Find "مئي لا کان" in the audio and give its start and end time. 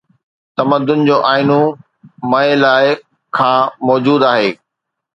2.29-3.63